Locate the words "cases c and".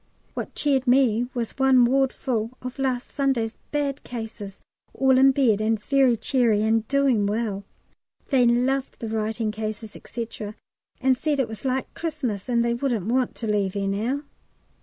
9.51-11.15